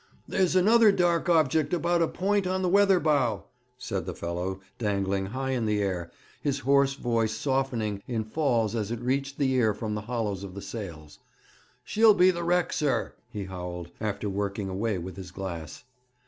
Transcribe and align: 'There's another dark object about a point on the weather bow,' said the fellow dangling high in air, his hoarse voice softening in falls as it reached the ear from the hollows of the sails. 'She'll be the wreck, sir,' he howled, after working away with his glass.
'There's 0.27 0.55
another 0.55 0.91
dark 0.91 1.29
object 1.29 1.75
about 1.75 2.01
a 2.01 2.07
point 2.07 2.47
on 2.47 2.63
the 2.63 2.67
weather 2.69 2.99
bow,' 2.99 3.43
said 3.77 4.07
the 4.07 4.15
fellow 4.15 4.59
dangling 4.79 5.27
high 5.27 5.51
in 5.51 5.69
air, 5.69 6.09
his 6.41 6.61
hoarse 6.61 6.95
voice 6.95 7.33
softening 7.33 8.01
in 8.07 8.23
falls 8.23 8.73
as 8.73 8.89
it 8.89 8.99
reached 8.99 9.37
the 9.37 9.51
ear 9.51 9.75
from 9.75 9.93
the 9.93 10.01
hollows 10.01 10.43
of 10.43 10.55
the 10.55 10.59
sails. 10.63 11.19
'She'll 11.83 12.15
be 12.15 12.31
the 12.31 12.43
wreck, 12.43 12.73
sir,' 12.73 13.13
he 13.29 13.43
howled, 13.45 13.91
after 14.01 14.27
working 14.27 14.69
away 14.69 14.97
with 14.97 15.17
his 15.17 15.29
glass. 15.29 15.83